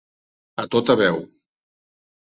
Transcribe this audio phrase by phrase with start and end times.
[0.63, 1.21] A tota veu.